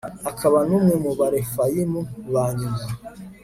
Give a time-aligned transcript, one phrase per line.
[0.31, 2.01] akaba n'umwe mu barefayimu
[2.33, 2.83] ba nyuma